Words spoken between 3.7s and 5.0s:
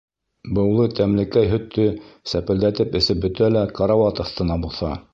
карауат аҫтына боҫа.